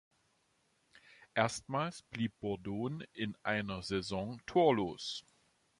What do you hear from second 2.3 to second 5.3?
Bordon in einer Saison torlos.